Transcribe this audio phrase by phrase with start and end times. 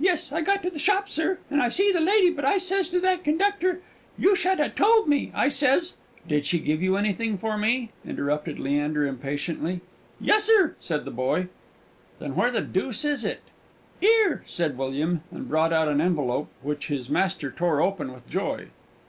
[0.00, 2.88] "Yes, I got to the shop, sir, and I see the lady; but I sez
[2.88, 3.78] to that conductor,
[4.18, 8.58] 'You should ha' told me,' I sez" "Did she give you anything for me?" interrupted
[8.58, 9.80] Leander, impatiently.
[10.20, 11.46] "Yessur," said the boy.
[12.18, 13.40] "Then where the dooce is it?"
[14.02, 18.66] "'Ere!" said William, and brought out an envelope, which his master tore open with joy.